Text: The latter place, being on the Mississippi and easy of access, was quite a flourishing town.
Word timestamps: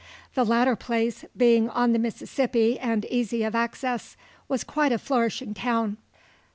The 0.33 0.43
latter 0.43 0.75
place, 0.75 1.25
being 1.37 1.69
on 1.69 1.93
the 1.93 1.99
Mississippi 1.99 2.79
and 2.79 3.05
easy 3.05 3.43
of 3.43 3.53
access, 3.53 4.17
was 4.47 4.63
quite 4.63 4.91
a 4.91 4.97
flourishing 4.97 5.53
town. 5.53 5.97